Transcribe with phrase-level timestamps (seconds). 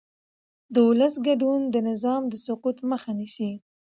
[0.73, 3.51] د ولس ګډون د نظام د سقوط مخه نیسي